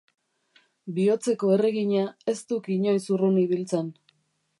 Bihotzeko 0.95 1.51
erregina 1.55 2.05
ez 2.33 2.37
duk 2.53 2.71
inoiz 2.77 3.03
urrun 3.17 3.37
ibiltzen. 3.43 3.93